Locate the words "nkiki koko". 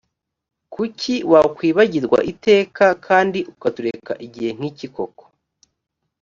4.57-5.23